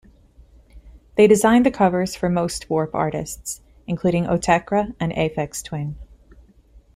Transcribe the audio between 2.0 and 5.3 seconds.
for most Warp artists, including Autechre and